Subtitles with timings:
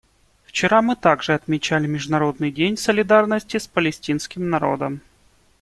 [0.47, 5.01] Вчера мы также отмечали Международный день солидарности с палестинским народом.